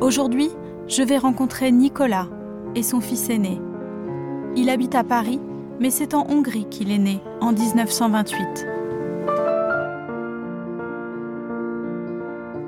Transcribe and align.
Aujourd'hui, 0.00 0.48
je 0.88 1.02
vais 1.02 1.18
rencontrer 1.18 1.70
Nicolas 1.70 2.26
et 2.74 2.82
son 2.82 3.02
fils 3.02 3.28
aîné. 3.28 3.60
Il 4.56 4.70
habite 4.70 4.94
à 4.94 5.04
Paris, 5.04 5.40
mais 5.78 5.90
c'est 5.90 6.14
en 6.14 6.26
Hongrie 6.30 6.66
qu'il 6.70 6.90
est 6.90 6.98
né, 6.98 7.20
en 7.42 7.52
1928. 7.52 8.66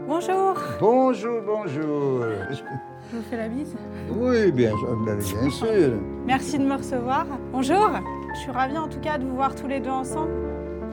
Bonjour. 0.07 0.55
Bonjour, 0.79 1.41
bonjour. 1.47 2.21
Je 2.51 3.17
vous 3.17 3.23
fais 3.31 3.39
la 3.39 3.49
bise. 3.49 3.75
Oui, 4.15 4.53
bien, 4.53 4.75
bien 5.07 5.21
sûr. 5.51 5.93
Merci 6.27 6.59
de 6.59 6.65
me 6.65 6.75
recevoir. 6.75 7.27
Bonjour. 7.51 7.89
Je 8.35 8.41
suis 8.41 8.51
ravie 8.51 8.77
en 8.77 8.89
tout 8.89 9.01
cas 9.01 9.17
de 9.17 9.25
vous 9.25 9.37
voir 9.37 9.55
tous 9.55 9.67
les 9.67 9.81
deux 9.81 9.91
ensemble. 9.91 10.33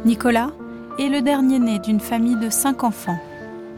Nicolas 0.05 0.51
est 0.99 1.09
le 1.09 1.21
dernier 1.21 1.59
né 1.59 1.79
d'une 1.79 1.99
famille 1.99 2.37
de 2.37 2.49
cinq 2.49 2.85
enfants. 2.85 3.19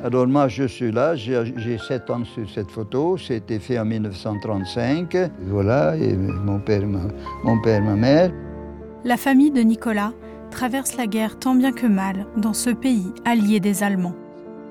Alors 0.03 0.25
moi, 0.25 0.47
je 0.47 0.63
suis 0.63 0.91
là, 0.91 1.15
j'ai 1.15 1.77
7 1.77 2.09
ans 2.09 2.25
sur 2.25 2.49
cette 2.49 2.71
photo, 2.71 3.17
c'était 3.17 3.59
fait 3.59 3.77
en 3.77 3.85
1935. 3.85 5.15
Voilà, 5.45 5.95
et 5.95 6.15
mon 6.15 6.59
père, 6.59 6.87
ma, 6.87 7.01
mon 7.43 7.61
père, 7.61 7.83
ma 7.83 7.95
mère. 7.95 8.31
La 9.03 9.15
famille 9.15 9.51
de 9.51 9.61
Nicolas 9.61 10.11
traverse 10.49 10.97
la 10.97 11.05
guerre 11.05 11.37
tant 11.37 11.53
bien 11.53 11.71
que 11.71 11.85
mal 11.85 12.25
dans 12.35 12.53
ce 12.53 12.71
pays 12.71 13.13
allié 13.25 13.59
des 13.59 13.83
Allemands. 13.83 14.15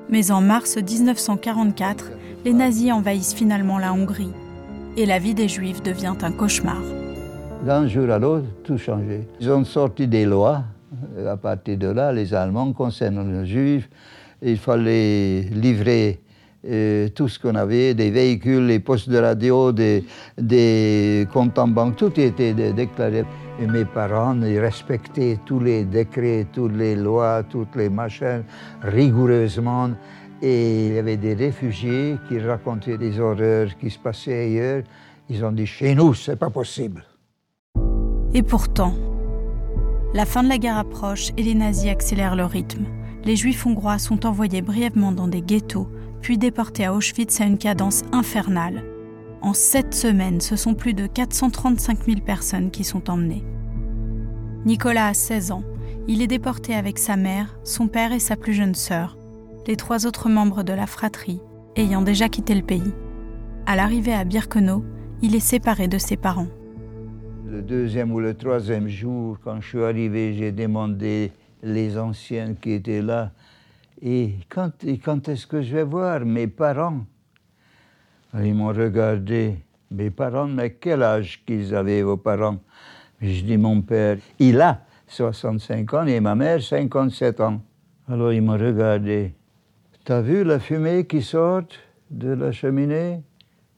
Mais 0.08 0.32
en 0.32 0.40
mars 0.40 0.76
1944, 0.76 2.10
les 2.44 2.52
nazis 2.52 2.90
envahissent 2.90 3.34
finalement 3.34 3.78
la 3.78 3.92
Hongrie 3.92 4.32
et 4.96 5.06
la 5.06 5.20
vie 5.20 5.34
des 5.34 5.46
Juifs 5.46 5.82
devient 5.82 6.14
un 6.22 6.32
cauchemar. 6.32 6.82
D'un 7.64 7.86
jour 7.86 8.10
à 8.10 8.18
l'autre, 8.18 8.46
tout 8.64 8.78
changeait. 8.78 9.28
Ils 9.40 9.50
ont 9.50 9.64
sorti 9.64 10.08
des 10.08 10.24
lois. 10.24 10.64
À 11.24 11.36
partir 11.36 11.78
de 11.78 11.86
là, 11.86 12.12
les 12.12 12.34
Allemands 12.34 12.72
concernant 12.72 13.22
les 13.22 13.46
Juifs, 13.46 13.88
il 14.42 14.58
fallait 14.58 15.42
livrer 15.52 16.20
euh, 16.68 17.08
tout 17.08 17.28
ce 17.28 17.38
qu'on 17.38 17.54
avait, 17.54 17.94
des 17.94 18.10
véhicules, 18.10 18.66
les 18.66 18.80
postes 18.80 19.08
de 19.08 19.16
radio, 19.16 19.72
des, 19.72 21.26
comptes 21.32 21.58
en 21.58 21.68
banque, 21.68 21.96
tout 21.96 22.20
était 22.20 22.52
déclaré. 22.52 23.24
Et 23.62 23.66
mes 23.66 23.84
parents, 23.84 24.40
ils 24.42 24.58
respectaient 24.58 25.38
tous 25.46 25.60
les 25.60 25.84
décrets, 25.84 26.46
toutes 26.52 26.76
les 26.76 26.96
lois, 26.96 27.42
toutes 27.48 27.76
les 27.76 27.88
machines 27.88 28.44
rigoureusement. 28.82 29.90
Et 30.42 30.86
il 30.86 30.94
y 30.94 30.98
avait 30.98 31.16
des 31.16 31.34
réfugiés 31.34 32.16
qui 32.28 32.38
racontaient 32.38 32.98
des 32.98 33.18
horreurs 33.20 33.68
qui 33.78 33.90
se 33.90 33.98
passaient 33.98 34.44
ailleurs. 34.44 34.82
Ils 35.28 35.44
ont 35.44 35.52
dit 35.52 35.66
chez 35.66 35.94
nous, 35.94 36.12
c'est 36.14 36.36
pas 36.36 36.50
possible. 36.50 37.04
Et 38.34 38.42
pourtant, 38.42 38.94
la 40.14 40.24
fin 40.24 40.42
de 40.42 40.48
la 40.48 40.58
guerre 40.58 40.78
approche 40.78 41.30
et 41.36 41.42
les 41.42 41.54
nazis 41.54 41.90
accélèrent 41.90 42.36
leur 42.36 42.50
rythme 42.50 42.84
les 43.24 43.36
Juifs 43.36 43.66
hongrois 43.66 43.98
sont 43.98 44.26
envoyés 44.26 44.62
brièvement 44.62 45.12
dans 45.12 45.28
des 45.28 45.42
ghettos, 45.42 45.88
puis 46.20 46.38
déportés 46.38 46.86
à 46.86 46.94
Auschwitz 46.94 47.40
à 47.40 47.44
une 47.44 47.58
cadence 47.58 48.02
infernale. 48.12 48.84
En 49.42 49.54
sept 49.54 49.94
semaines, 49.94 50.40
ce 50.40 50.56
sont 50.56 50.74
plus 50.74 50.94
de 50.94 51.06
435 51.06 52.04
000 52.04 52.20
personnes 52.20 52.70
qui 52.70 52.84
sont 52.84 53.10
emmenées. 53.10 53.44
Nicolas 54.66 55.06
a 55.06 55.14
16 55.14 55.52
ans. 55.52 55.64
Il 56.08 56.22
est 56.22 56.26
déporté 56.26 56.74
avec 56.74 56.98
sa 56.98 57.16
mère, 57.16 57.58
son 57.64 57.88
père 57.88 58.12
et 58.12 58.18
sa 58.18 58.36
plus 58.36 58.52
jeune 58.52 58.74
sœur, 58.74 59.16
les 59.66 59.76
trois 59.76 60.06
autres 60.06 60.28
membres 60.28 60.62
de 60.62 60.72
la 60.72 60.86
fratrie, 60.86 61.40
ayant 61.76 62.02
déjà 62.02 62.28
quitté 62.28 62.54
le 62.54 62.62
pays. 62.62 62.92
À 63.66 63.76
l'arrivée 63.76 64.14
à 64.14 64.24
Birkenau, 64.24 64.84
il 65.22 65.34
est 65.34 65.40
séparé 65.40 65.88
de 65.88 65.98
ses 65.98 66.16
parents. 66.16 66.48
Le 67.46 67.62
deuxième 67.62 68.12
ou 68.12 68.20
le 68.20 68.34
troisième 68.34 68.88
jour, 68.88 69.38
quand 69.42 69.60
je 69.60 69.68
suis 69.68 69.82
arrivé, 69.82 70.34
j'ai 70.34 70.52
demandé 70.52 71.32
les 71.62 71.98
anciens 71.98 72.54
qui 72.54 72.72
étaient 72.72 73.02
là. 73.02 73.32
Et 74.02 74.36
quand, 74.48 74.72
est-ce 75.28 75.46
que 75.46 75.60
je 75.60 75.76
vais 75.76 75.84
voir 75.84 76.20
mes 76.20 76.46
parents? 76.46 77.04
Ils 78.34 78.54
m'ont 78.54 78.68
regardé. 78.68 79.56
Mes 79.90 80.10
parents, 80.10 80.46
mais 80.46 80.74
quel 80.74 81.02
âge 81.02 81.42
qu'ils 81.44 81.74
avaient, 81.74 82.02
vos 82.02 82.16
parents? 82.16 82.58
Je 83.20 83.42
dis, 83.42 83.56
mon 83.56 83.82
père, 83.82 84.18
il 84.38 84.60
a 84.60 84.82
65 85.08 85.94
ans 85.94 86.06
et 86.06 86.20
ma 86.20 86.36
mère 86.36 86.62
57 86.62 87.40
ans. 87.40 87.60
Alors 88.08 88.32
ils 88.32 88.40
m'ont 88.40 88.52
regardé. 88.52 89.34
T'as 90.04 90.20
vu 90.20 90.44
la 90.44 90.60
fumée 90.60 91.06
qui 91.06 91.22
sort 91.22 91.64
de 92.08 92.28
la 92.28 92.52
cheminée? 92.52 93.20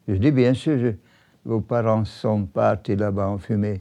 Je 0.07 0.15
dis, 0.15 0.31
bien 0.31 0.53
sûr, 0.53 0.95
vos 1.45 1.63
parents 1.63 2.05
sont 2.05 2.45
partis 2.45 2.95
là-bas 2.95 3.29
en 3.29 3.39
fumée. 3.39 3.81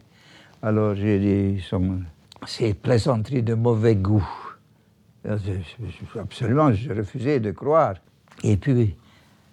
Alors 0.61 0.95
j'ai 0.95 1.19
dit, 1.19 1.57
ils 1.57 1.61
sont 1.61 1.99
ces 2.45 2.73
plaisanteries 2.73 3.43
de 3.43 3.53
mauvais 3.53 3.95
goût. 3.95 4.27
Absolument, 6.19 6.73
je 6.73 6.91
refusais 6.93 7.39
de 7.39 7.51
croire. 7.51 7.95
Et 8.43 8.57
puis, 8.57 8.95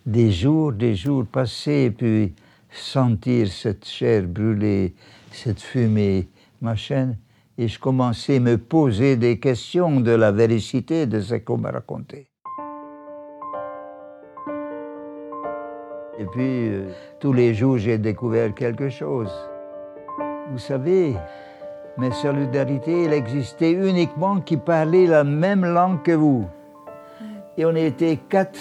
des 0.07 0.31
jours, 0.31 0.73
des 0.73 0.95
jours 0.95 1.27
passés, 1.27 1.91
puis 1.91 2.35
sentir 2.71 3.49
cette 3.49 3.85
chair 3.85 4.23
brûlée, 4.23 4.95
cette 5.31 5.61
fumée, 5.61 6.29
machin, 6.61 7.15
et 7.59 7.69
je 7.69 7.79
commençais 7.79 8.37
à 8.37 8.41
me 8.41 8.57
poser 8.57 9.17
des 9.17 9.39
questions 9.39 10.01
de 10.01 10.13
la 10.13 10.33
véracité 10.33 11.07
de 11.07 11.21
ce 11.21 11.35
qu'on 11.35 11.59
m'a 11.59 11.71
raconté. 11.71 12.31
Et 16.21 16.25
puis, 16.25 16.69
euh, 16.69 16.89
tous 17.21 17.33
les 17.33 17.55
jours, 17.55 17.79
j'ai 17.79 17.99
découvert 17.99 18.53
quelque 18.55 18.89
chose. 18.89 19.31
Vous 20.51 20.59
savez, 20.59 21.15
mais 21.99 22.13
solidarité, 22.13 23.05
il 23.05 23.13
existait 23.13 23.73
uniquement 23.73 24.41
qui 24.41 24.57
parlait 24.57 25.07
la 25.07 25.25
même 25.25 25.65
langue 25.65 26.03
que 26.03 26.13
vous. 26.13 26.47
Et 27.57 27.65
on 27.65 27.75
était 27.75 28.19
quatre 28.29 28.61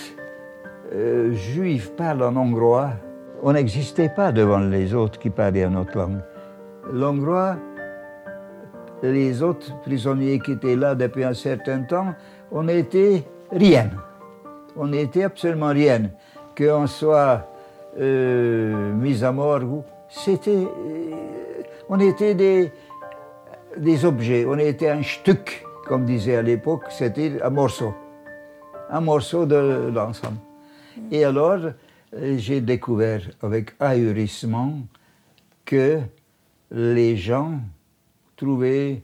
euh, 0.91 1.33
juifs 1.33 1.91
parlant 1.95 2.35
hongrois. 2.35 2.93
On 3.43 3.53
n'existait 3.53 4.09
pas 4.09 4.31
devant 4.31 4.57
les 4.57 4.95
autres 4.95 5.19
qui 5.19 5.29
parlaient 5.29 5.69
notre 5.69 5.95
langue. 5.95 6.21
L'hongrois, 6.91 7.57
les 9.03 9.43
autres 9.43 9.79
prisonniers 9.81 10.39
qui 10.39 10.53
étaient 10.53 10.75
là 10.75 10.95
depuis 10.95 11.23
un 11.23 11.35
certain 11.35 11.83
temps, 11.83 12.15
on 12.51 12.63
n'était 12.63 13.23
rien. 13.51 13.91
On 14.75 14.87
n'était 14.87 15.23
absolument 15.23 15.73
rien. 15.73 16.09
Qu'on 16.57 16.87
soit 16.87 17.47
euh, 17.99 18.93
mis 18.93 19.23
à 19.23 19.31
mort, 19.31 19.61
c'était. 20.09 20.51
Euh, 20.51 21.27
on 21.89 21.99
était 21.99 22.33
des, 22.33 22.71
des 23.79 24.05
objets. 24.05 24.45
On 24.47 24.57
était 24.57 24.89
un 24.89 25.03
stuck, 25.03 25.63
comme 25.87 26.05
disait 26.05 26.35
à 26.35 26.41
l'époque, 26.41 26.83
c'était 26.89 27.41
un 27.41 27.49
morceau. 27.49 27.93
Un 28.89 29.01
morceau 29.01 29.45
de 29.45 29.89
l'ensemble. 29.93 30.37
Et 31.11 31.23
alors, 31.23 31.59
j'ai 32.13 32.61
découvert 32.61 33.21
avec 33.41 33.71
ahurissement 33.79 34.73
que 35.65 35.99
les 36.71 37.17
gens 37.17 37.59
trouvaient 38.35 39.01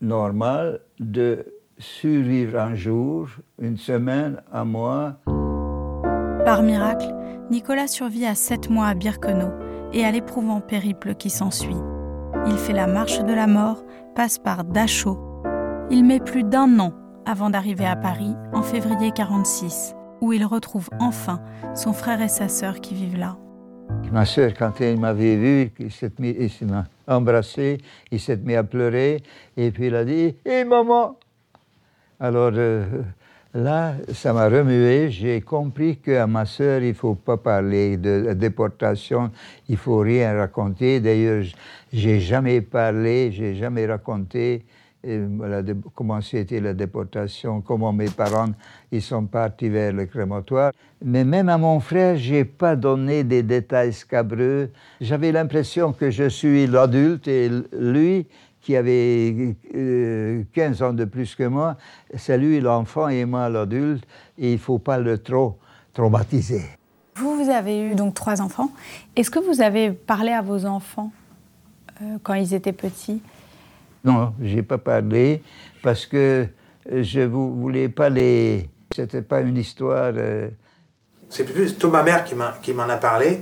normal 0.00 0.80
de 0.98 1.44
survivre 1.78 2.58
un 2.58 2.74
jour, 2.74 3.28
une 3.58 3.76
semaine, 3.76 4.42
un 4.52 4.64
mois. 4.64 5.16
Par 6.44 6.62
miracle, 6.62 7.06
Nicolas 7.50 7.88
survit 7.88 8.26
à 8.26 8.34
sept 8.34 8.70
mois 8.70 8.86
à 8.86 8.94
Birkenau 8.94 9.50
et 9.92 10.04
à 10.04 10.10
l'éprouvant 10.10 10.60
périple 10.60 11.14
qui 11.14 11.30
s'ensuit. 11.30 11.76
Il 12.46 12.56
fait 12.56 12.72
la 12.72 12.88
marche 12.88 13.20
de 13.20 13.32
la 13.32 13.46
mort, 13.46 13.84
passe 14.16 14.38
par 14.38 14.64
Dachau. 14.64 15.16
Il 15.90 16.04
met 16.04 16.18
plus 16.18 16.42
d'un 16.42 16.80
an 16.80 16.92
avant 17.24 17.50
d'arriver 17.50 17.86
à 17.86 17.94
Paris 17.94 18.34
en 18.52 18.62
février 18.62 19.12
46, 19.12 19.94
où 20.20 20.32
il 20.32 20.44
retrouve 20.44 20.88
enfin 20.98 21.40
son 21.74 21.92
frère 21.92 22.20
et 22.20 22.28
sa 22.28 22.48
sœur 22.48 22.80
qui 22.80 22.94
vivent 22.94 23.18
là. 23.18 23.36
Ma 24.10 24.24
sœur, 24.24 24.52
quand 24.58 24.80
elle 24.80 24.98
m'avait 24.98 25.36
vu, 25.36 25.72
il 25.78 26.66
m'a 26.66 26.84
embrassé, 27.06 27.78
il 28.10 28.18
s'est 28.18 28.36
mis 28.36 28.56
à 28.56 28.64
pleurer, 28.64 29.22
et 29.56 29.70
puis 29.70 29.86
il 29.86 29.94
a 29.94 30.04
dit 30.04 30.34
Hé 30.44 30.60
eh, 30.60 30.64
maman 30.64 31.16
Alors 32.18 32.50
euh, 32.54 32.84
là, 33.54 33.94
ça 34.12 34.32
m'a 34.32 34.48
remué. 34.48 35.10
J'ai 35.10 35.40
compris 35.40 35.96
qu'à 35.96 36.26
ma 36.26 36.44
sœur, 36.44 36.82
il 36.82 36.88
ne 36.88 36.94
faut 36.94 37.14
pas 37.14 37.36
parler 37.36 37.96
de 37.96 38.32
déportation, 38.34 39.30
il 39.68 39.72
ne 39.72 39.78
faut 39.78 39.98
rien 39.98 40.36
raconter. 40.36 41.00
D'ailleurs, 41.00 41.44
j'ai 41.92 42.20
jamais 42.20 42.60
parlé, 42.60 43.30
j'ai 43.32 43.54
jamais 43.54 43.86
raconté 43.86 44.64
euh, 45.04 45.74
comment 45.96 46.20
c'était 46.20 46.60
la 46.60 46.74
déportation, 46.74 47.60
comment 47.60 47.92
mes 47.92 48.08
parents 48.08 48.52
ils 48.92 49.02
sont 49.02 49.26
partis 49.26 49.68
vers 49.68 49.92
le 49.92 50.06
crématoire. 50.06 50.70
Mais 51.04 51.24
même 51.24 51.48
à 51.48 51.58
mon 51.58 51.80
frère, 51.80 52.16
j'ai 52.16 52.44
pas 52.44 52.76
donné 52.76 53.24
des 53.24 53.42
détails 53.42 53.92
scabreux. 53.92 54.70
J'avais 55.00 55.32
l'impression 55.32 55.92
que 55.92 56.10
je 56.10 56.28
suis 56.28 56.68
l'adulte 56.68 57.26
et 57.26 57.50
lui, 57.76 58.28
qui 58.62 58.76
avait 58.76 59.56
15 60.54 60.82
euh, 60.82 60.86
ans 60.86 60.92
de 60.92 61.04
plus 61.04 61.34
que 61.34 61.42
moi, 61.42 61.76
c'est 62.16 62.38
lui 62.38 62.60
l'enfant 62.60 63.08
et 63.08 63.24
moi 63.24 63.48
l'adulte, 63.48 64.04
et 64.38 64.52
il 64.52 64.58
faut 64.58 64.78
pas 64.78 64.98
le 64.98 65.18
trop 65.18 65.58
traumatiser. 65.92 66.62
Vous, 67.16 67.44
vous 67.44 67.50
avez 67.50 67.82
eu 67.82 67.94
donc 67.94 68.14
trois 68.14 68.40
enfants. 68.40 68.70
Est-ce 69.16 69.30
que 69.30 69.40
vous 69.40 69.60
avez 69.60 69.90
parlé 69.90 70.30
à 70.30 70.40
vos 70.40 70.64
enfants 70.64 71.12
euh, 72.00 72.16
quand 72.22 72.34
ils 72.34 72.54
étaient 72.54 72.72
petits? 72.72 73.20
Non, 74.04 74.32
j'ai 74.40 74.62
pas 74.62 74.78
parlé 74.78 75.42
parce 75.82 76.06
que 76.06 76.46
je 76.90 77.20
ne 77.20 77.26
voulais 77.26 77.88
pas 77.88 78.08
les. 78.08 78.68
C'était 78.94 79.22
pas 79.22 79.40
une 79.40 79.56
histoire. 79.56 80.12
Euh, 80.16 80.48
C'est 81.28 81.44
plutôt 81.44 81.90
ma 81.90 82.02
mère 82.02 82.24
qui 82.24 82.72
m'en 82.72 82.82
a 82.88 82.96
parlé. 82.96 83.40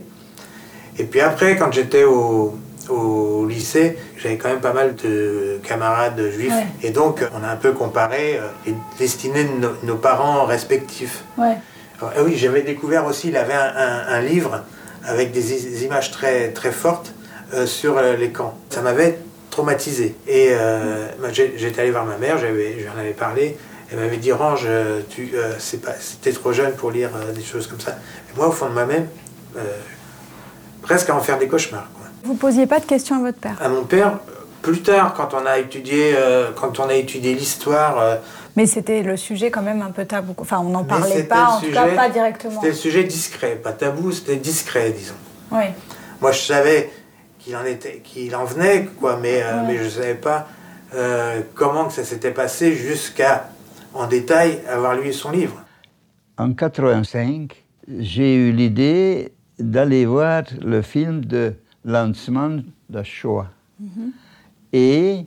Et 0.99 1.05
puis 1.05 1.21
après, 1.21 1.57
quand 1.57 1.73
j'étais 1.73 2.05
au, 2.05 2.59
au 2.91 3.47
lycée, 3.47 3.97
j'avais 4.17 4.37
quand 4.37 4.49
même 4.49 4.61
pas 4.61 4.73
mal 4.73 4.95
de 4.97 5.61
camarades 5.63 6.31
juifs. 6.31 6.53
Et 6.83 6.91
donc, 6.91 7.25
on 7.39 7.45
a 7.45 7.49
un 7.49 7.57
peu 7.57 7.73
comparé 7.73 8.37
euh, 8.37 8.47
les 8.67 8.75
destinées 8.99 9.45
de 9.45 9.87
nos, 9.87 9.97
parents 9.97 10.45
respectifs. 10.45 11.25
Ouais. 11.39 11.57
Ah 12.03 12.23
oui, 12.25 12.37
j'avais 12.37 12.63
découvert 12.63 13.05
aussi, 13.07 13.29
il 13.29 13.37
avait 13.37 13.55
un, 13.55 14.21
livre 14.23 14.63
avec 15.05 15.33
des, 15.33 15.85
images 15.85 16.11
très, 16.11 16.51
très 16.51 16.73
fortes 16.73 17.13
euh, 17.53 17.67
sur 17.67 17.99
euh, 17.99 18.17
les 18.17 18.31
camps. 18.31 18.57
Ça 18.71 18.81
m'avait 18.81 19.19
traumatisé. 19.51 20.15
Et 20.27 20.49
euh, 20.53 21.09
j'étais 21.33 21.83
allé 21.83 21.91
voir 21.91 22.07
ma 22.07 22.17
mère, 22.17 22.39
j'en 22.39 22.99
avais 22.99 23.13
parlé. 23.13 23.59
Elle 23.93 23.99
m'avait 23.99 24.17
dit 24.17 24.33
Range, 24.33 24.69
tu, 25.09 25.33
c'était 25.59 26.33
trop 26.33 26.53
jeune 26.53 26.73
pour 26.73 26.93
lire 26.93 27.11
des 27.35 27.43
choses 27.43 27.67
comme 27.67 27.81
ça. 27.81 27.99
Et 28.33 28.37
moi, 28.37 28.47
au 28.47 28.53
fond 28.53 28.69
de 28.69 28.73
moi-même, 28.73 29.09
presque 30.81 31.11
à 31.11 31.17
en 31.17 31.21
faire 31.21 31.39
des 31.39 31.49
cauchemars. 31.49 31.89
Vous 32.25 32.35
posiez 32.35 32.67
pas 32.67 32.81
de 32.81 32.85
questions 32.85 33.17
à 33.17 33.21
votre 33.21 33.39
père 33.39 33.57
À 33.61 33.69
mon 33.69 33.85
père, 33.85 34.19
plus 34.63 34.83
tard, 34.83 35.15
quand 35.15 35.35
on 35.35 35.47
a 35.47 35.59
étudié, 35.59 36.13
euh, 36.17 36.51
quand 36.55 36.79
on 36.81 36.89
a 36.89 36.95
étudié 36.95 37.35
l'histoire. 37.35 37.99
Euh, 37.99 38.17
mais 38.57 38.67
c'était 38.67 39.03
le 39.03 39.17
sujet 39.17 39.51
quand 39.51 39.63
même 39.63 39.83
un 39.83 39.91
peu 39.91 40.05
tabou. 40.05 40.35
Enfin, 40.39 40.61
on 40.61 40.71
n'en 40.71 40.85
parlait 40.85 41.23
pas, 41.23 41.49
en 41.51 41.61
tout 41.61 41.71
cas 41.73 41.89
pas 41.95 42.09
directement. 42.09 42.57
C'était 42.57 42.69
le 42.69 42.75
sujet 42.75 43.05
discret, 43.05 43.57
pas 43.63 43.73
tabou, 43.73 44.13
c'était 44.13 44.37
discret, 44.37 44.91
disons. 44.91 45.15
Oui. 45.53 45.65
Moi, 46.21 46.33
je 46.33 46.41
savais 46.41 46.91
qu'il 47.39 47.57
en 47.57 47.65
était, 47.65 48.03
qu'il 48.05 48.35
en 48.37 48.45
venait, 48.45 48.89
quoi, 48.99 49.19
mais, 49.21 49.43
euh, 49.43 49.63
mais 49.67 49.79
je 49.79 49.85
ne 49.85 49.89
savais 49.89 50.15
pas 50.15 50.47
comment 51.55 51.85
que 51.85 51.93
ça 51.93 52.03
s'était 52.03 52.33
passé 52.33 52.75
jusqu'à, 52.75 53.49
en 53.95 54.09
détail, 54.09 54.59
avoir 54.69 54.97
lu 54.97 55.13
son 55.13 55.31
livre. 55.31 55.63
En 56.37 56.53
85, 56.53 57.65
j'ai 58.01 58.35
eu 58.35 58.51
l'idée 58.51 59.33
d'aller 59.61 60.05
voir 60.05 60.43
le 60.61 60.83
film 60.83 61.25
de 61.25 61.55
lancement 61.85 62.59
de 62.89 63.03
Shoah. 63.03 63.51
Mhm. 63.79 64.13
Et 64.73 65.27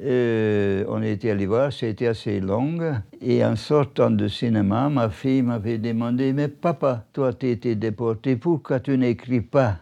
euh, 0.00 0.84
on 0.88 1.02
était 1.02 1.30
allé 1.30 1.46
voir, 1.46 1.72
c'était 1.72 2.06
assez 2.06 2.40
long. 2.40 2.78
Et 3.20 3.44
en 3.44 3.56
sortant 3.56 4.10
du 4.10 4.28
cinéma, 4.28 4.88
ma 4.88 5.10
fille 5.10 5.42
m'avait 5.42 5.78
demandé 5.78 6.32
Mais 6.32 6.48
papa, 6.48 7.04
toi, 7.12 7.32
tu 7.32 7.48
été 7.48 7.74
déporté, 7.74 8.36
pourquoi 8.36 8.80
tu 8.80 8.96
n'écris 8.96 9.40
pas 9.40 9.78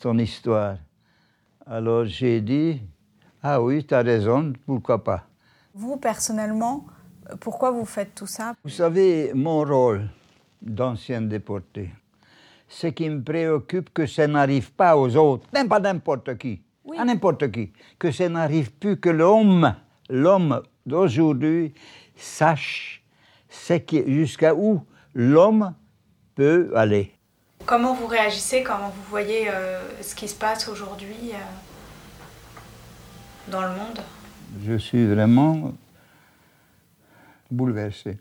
ton 0.00 0.18
histoire? 0.18 0.76
Alors 1.66 2.04
j'ai 2.04 2.40
dit 2.40 2.80
Ah 3.42 3.60
oui, 3.62 3.84
tu 3.84 3.94
as 3.94 4.02
raison, 4.02 4.52
pourquoi 4.66 5.02
pas? 5.02 5.24
Vous, 5.74 5.96
personnellement, 5.96 6.86
pourquoi 7.40 7.70
vous 7.70 7.84
faites 7.84 8.14
tout 8.14 8.26
ça? 8.26 8.54
Vous 8.62 8.70
savez, 8.70 9.32
mon 9.34 9.62
rôle 9.64 10.08
d'ancien 10.62 11.22
déporté, 11.22 11.90
ce 12.68 12.88
qui 12.88 13.08
me 13.08 13.22
préoccupe, 13.22 13.92
que 13.92 14.06
ça 14.06 14.26
n'arrive 14.26 14.72
pas 14.72 14.96
aux 14.96 15.14
autres, 15.16 15.46
même 15.52 15.68
pas 15.68 15.80
n'importe 15.80 16.36
qui, 16.38 16.60
à 16.98 17.04
n'importe 17.04 17.50
qui, 17.50 17.72
que 17.98 18.10
ça 18.10 18.28
n'arrive 18.28 18.72
plus, 18.72 18.96
que 18.98 19.08
l'homme, 19.08 19.74
l'homme 20.08 20.62
d'aujourd'hui, 20.84 21.74
sache 22.16 23.02
jusqu'à 24.06 24.54
où 24.54 24.82
l'homme 25.14 25.74
peut 26.34 26.70
aller. 26.74 27.12
Comment 27.64 27.94
vous 27.94 28.06
réagissez, 28.06 28.62
comment 28.62 28.90
vous 28.90 29.10
voyez 29.10 29.48
euh, 29.48 29.80
ce 30.00 30.14
qui 30.14 30.28
se 30.28 30.34
passe 30.34 30.68
aujourd'hui 30.68 31.32
euh, 31.32 31.38
dans 33.50 33.62
le 33.62 33.70
monde? 33.70 34.00
Je 34.64 34.76
suis 34.76 35.06
vraiment 35.06 35.72
bouleversé. 37.50 38.18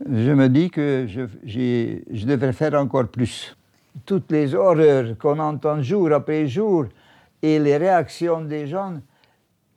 Je 0.00 0.32
me 0.32 0.48
dis 0.48 0.70
que 0.70 1.06
je, 1.08 1.22
je 1.46 2.26
devrais 2.26 2.52
faire 2.52 2.74
encore 2.74 3.08
plus 3.08 3.56
toutes 4.04 4.30
les 4.30 4.54
horreurs 4.54 5.16
qu'on 5.18 5.38
entend 5.38 5.82
jour 5.82 6.12
après 6.12 6.46
jour 6.46 6.86
et 7.42 7.58
les 7.58 7.76
réactions 7.76 8.40
des 8.40 8.66
gens, 8.66 8.94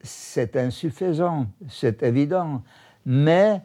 c'est 0.02 0.56
insuffisant, 0.56 1.48
c'est 1.70 2.02
évident. 2.04 2.62
Mais 3.06 3.62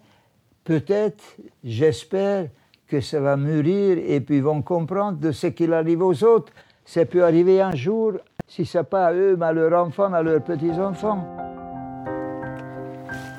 peut-être, 0.64 1.22
j'espère 1.64 2.49
que 2.87 3.00
ça 3.00 3.20
va 3.20 3.37
mûrir 3.37 3.99
et 3.99 4.20
puis 4.20 4.37
ils 4.37 4.43
vont 4.43 4.62
comprendre 4.62 5.19
de 5.19 5.32
ce 5.32 5.46
qu'il 5.46 5.72
arrive 5.72 6.02
aux 6.02 6.25
autres. 6.25 6.52
Ça 6.84 7.05
peut 7.05 7.25
arriver 7.25 7.62
un 7.62 7.75
jour, 7.75 8.14
si 8.46 8.66
ce 8.66 8.78
n'est 8.78 8.84
pas 8.84 9.06
à 9.06 9.12
eux, 9.12 9.37
mais 9.38 9.46
à 9.46 9.52
leurs 9.52 9.87
enfants, 9.87 10.12
à 10.12 10.22
leurs 10.22 10.43
petits-enfants. 10.43 11.26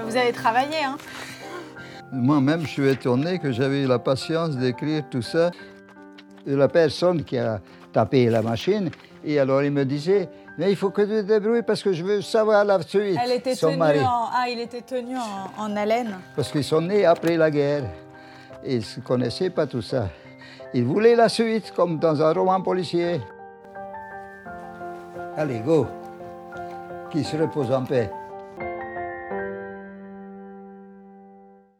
Vous 0.03 0.17
avez 0.17 0.31
travaillé, 0.31 0.77
hein? 0.83 0.97
Moi-même, 2.11 2.61
je 2.61 2.67
suis 2.67 2.87
étonné 2.87 3.39
que 3.39 3.51
j'avais 3.51 3.83
eu 3.83 3.87
la 3.87 3.99
patience 3.99 4.55
d'écrire 4.55 5.03
tout 5.09 5.21
ça 5.21 5.51
la 6.45 6.67
personne 6.67 7.23
qui 7.23 7.37
a 7.37 7.59
tapé 7.91 8.29
la 8.29 8.41
machine. 8.41 8.89
Et 9.25 9.39
alors 9.39 9.63
il 9.63 9.71
me 9.71 9.85
disait, 9.85 10.29
mais 10.57 10.69
il 10.69 10.75
faut 10.75 10.89
que 10.89 11.01
tu 11.01 11.07
te 11.07 11.21
débrouilles 11.21 11.63
parce 11.63 11.81
que 11.81 11.93
je 11.93 12.03
veux 12.03 12.21
savoir 12.21 12.63
la 12.65 12.81
suite. 12.81 13.17
Elle 13.23 13.31
était 13.31 13.55
son 13.55 13.67
tenue 13.67 13.77
mari. 13.77 13.99
En... 14.01 14.27
Ah, 14.31 14.45
il 14.49 14.59
était 14.59 14.81
tenu 14.81 15.15
en, 15.57 15.75
haleine. 15.75 16.15
Parce 16.35 16.51
qu'ils 16.51 16.63
sont 16.63 16.81
nés 16.81 17.05
après 17.05 17.37
la 17.37 17.49
guerre. 17.49 17.85
Et 18.63 18.75
ils 18.75 18.85
ne 18.97 19.03
connaissaient 19.03 19.49
pas 19.49 19.67
tout 19.67 19.81
ça. 19.81 20.09
Ils 20.73 20.83
voulaient 20.83 21.15
la 21.15 21.29
suite, 21.29 21.71
comme 21.75 21.99
dans 21.99 22.21
un 22.21 22.33
roman 22.33 22.61
policier. 22.61 23.21
Allez, 25.35 25.59
go. 25.59 25.87
Qui 27.11 27.23
se 27.23 27.35
repose 27.37 27.71
en 27.71 27.83
paix. 27.83 28.09